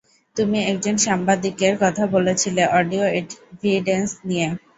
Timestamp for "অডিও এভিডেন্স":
2.79-4.09